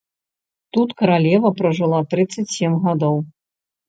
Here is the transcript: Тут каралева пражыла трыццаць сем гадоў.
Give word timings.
Тут 0.77 0.93
каралева 1.01 1.51
пражыла 1.59 1.99
трыццаць 2.13 2.47
сем 2.55 2.73
гадоў. 2.87 3.15